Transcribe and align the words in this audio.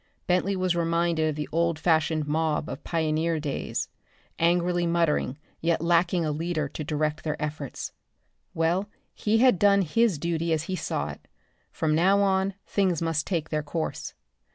Bentley 0.25 0.55
was 0.55 0.75
reminded 0.75 1.29
of 1.29 1.35
the 1.35 1.47
old 1.51 1.77
fashioned 1.77 2.25
mob 2.27 2.67
of 2.67 2.83
pioneer 2.83 3.39
days 3.39 3.87
angrily 4.39 4.87
muttering 4.87 5.37
yet 5.59 5.79
lacking 5.79 6.25
a 6.25 6.31
leader 6.31 6.67
to 6.69 6.83
direct 6.83 7.23
their 7.23 7.39
efforts. 7.39 7.91
Well, 8.55 8.89
he 9.13 9.37
had 9.37 9.59
done 9.59 9.83
his 9.83 10.17
duty 10.17 10.53
as 10.53 10.63
he 10.63 10.75
saw 10.75 11.09
it. 11.09 11.27
From 11.71 11.93
now 11.93 12.19
on 12.23 12.55
things 12.65 12.99
must 12.99 13.27
take 13.27 13.49
their 13.49 13.61
course. 13.61 14.15